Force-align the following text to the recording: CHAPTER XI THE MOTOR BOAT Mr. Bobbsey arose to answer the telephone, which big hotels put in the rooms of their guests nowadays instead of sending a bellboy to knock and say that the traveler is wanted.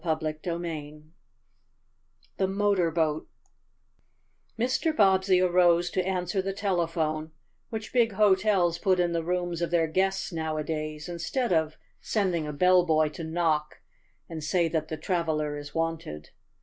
CHAPTER 0.03 0.35
XI 0.43 1.03
THE 2.37 2.47
MOTOR 2.47 2.89
BOAT 2.89 3.27
Mr. 4.57 4.95
Bobbsey 4.97 5.39
arose 5.39 5.91
to 5.91 6.03
answer 6.03 6.41
the 6.41 6.53
telephone, 6.53 7.29
which 7.69 7.93
big 7.93 8.13
hotels 8.13 8.79
put 8.79 8.99
in 8.99 9.11
the 9.11 9.23
rooms 9.23 9.61
of 9.61 9.69
their 9.69 9.85
guests 9.85 10.33
nowadays 10.33 11.07
instead 11.07 11.53
of 11.53 11.77
sending 11.99 12.47
a 12.47 12.51
bellboy 12.51 13.09
to 13.09 13.23
knock 13.23 13.79
and 14.27 14.43
say 14.43 14.67
that 14.69 14.87
the 14.87 14.97
traveler 14.97 15.55
is 15.55 15.75
wanted. 15.75 16.31